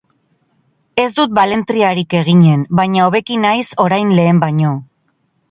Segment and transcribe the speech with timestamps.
[1.03, 4.75] Ez dut balentriarik eginen, baina hobeki naiz orain lehen baino.